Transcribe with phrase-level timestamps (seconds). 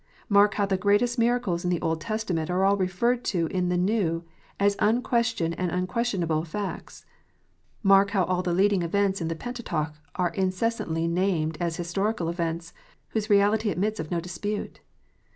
[0.29, 3.77] Mark how the greatest miracles in the Old Testament are all referred to in the
[3.77, 4.23] New,
[4.59, 7.05] as unquestioned and unquestionable facts.
[7.83, 12.73] Mark how all the leading events in the Pentateuch are incessantly named as historical events,
[13.09, 14.79] whose reality admits of no dispute.